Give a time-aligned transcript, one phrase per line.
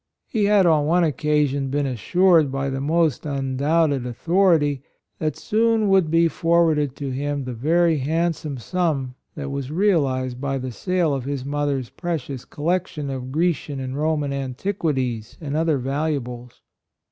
[0.25, 4.81] He had, on one occasion, been as sured, by the most undoubted authority,
[5.19, 9.13] that soon would be for 88 HIS DEBTS warded to him the very handsome sum
[9.35, 14.33] that was realized by the sale of his mother's precious collection of Grecian and Roman
[14.33, 16.61] antiquities and other valuables.